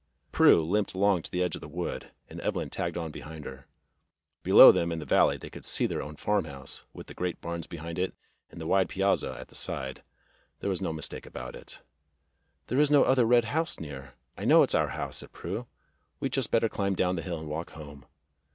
[0.31, 3.67] Prue limped along to the edge of the wood, and Evelyn tagged on behind her.
[4.41, 7.67] Below them in the valley they could see their own farmhouse, with the great barns
[7.67, 8.15] behind it
[8.49, 10.01] and the wide piazza at the side.
[10.59, 11.81] There was no mistake about it.
[12.65, 15.67] "There is no other red house near; I know it's our house," said Prue.
[16.19, 18.07] "We'd just better climb down the hill and walk home."